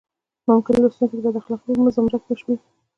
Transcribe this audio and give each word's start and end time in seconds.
ممکن 0.49 0.75
لوستونکي 0.81 1.15
د 1.17 1.19
بد 1.25 1.35
اخلاقۍ 1.41 1.73
په 1.85 1.89
زمره 1.95 2.17
کې 2.21 2.27
وشمېري. 2.31 2.63